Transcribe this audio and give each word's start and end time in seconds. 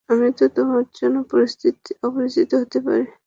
আমি 0.09 0.27
তোমার 0.55 0.83
জন্য 0.97 1.15
অপরিচিত 2.03 2.51
হতে 2.61 2.79
পারি। 2.85 3.05